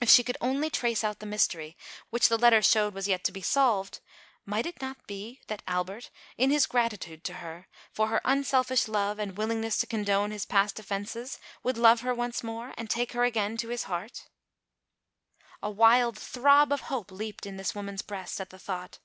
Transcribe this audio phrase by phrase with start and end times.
[0.00, 1.76] If she could only trace out the mystery,
[2.08, 4.00] which the letter showed was yet to be solved,
[4.46, 9.18] might it not be, that Albert, in his gratitude to her, for her unselfish love
[9.18, 13.24] and willingness to condone his past offences, would love her once more and take her
[13.24, 14.24] again to his Jieart?
[14.24, 14.24] ALICE;
[15.64, 15.68] OR, THE WAGES OF SIN.
[15.68, 19.00] 57 A wild throb of hope leaped in this woman's breast, at the thought.